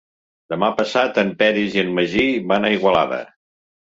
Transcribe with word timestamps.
Demà 0.51 0.69
passat 0.77 1.19
en 1.23 1.29
Peris 1.41 1.75
i 1.77 1.81
en 1.81 1.91
Magí 1.97 2.23
van 2.53 2.65
a 2.65 2.73
Igualada. 2.77 3.21